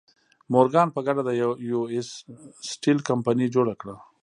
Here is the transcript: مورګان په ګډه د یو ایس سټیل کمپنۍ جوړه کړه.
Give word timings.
مورګان 0.53 0.87
په 0.95 0.99
ګډه 1.07 1.21
د 1.25 1.29
یو 1.71 1.81
ایس 1.93 2.09
سټیل 2.71 2.97
کمپنۍ 3.09 3.47
جوړه 3.55 3.73
کړه. 3.81 3.95